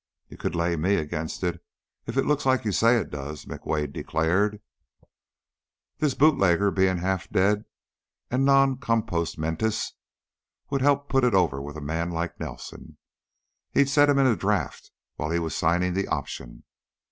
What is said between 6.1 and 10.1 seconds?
bootlegger, being half dead and non compost mentis,